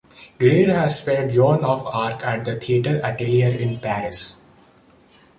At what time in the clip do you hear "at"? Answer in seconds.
2.25-2.43